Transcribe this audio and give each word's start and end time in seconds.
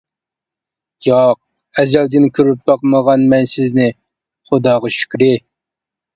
-ياق 1.03 1.37
ئەزەلدىن 1.81 2.25
كۆرۈپ 2.39 2.65
باقمىغان 2.73 3.27
مەن 3.35 3.47
سىزنى. 3.53 3.87
-خۇداغا 3.93 4.95
شۈكرى. 4.99 5.31